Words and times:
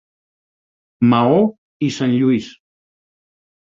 Maó 1.13 1.39
i 1.91 1.93
Sant 2.01 2.19
Lluís. 2.19 2.53